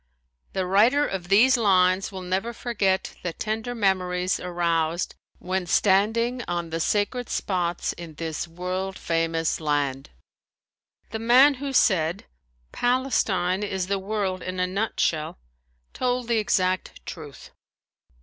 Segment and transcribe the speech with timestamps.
[0.53, 6.71] The writer of these lines will never forget the tender memories aroused when standing on
[6.71, 10.09] the sacred spots in this world famous land.
[11.11, 12.25] The man who said:
[12.71, 15.37] "Palestine is the world in a nutshell,"
[15.93, 17.51] told the exact truth.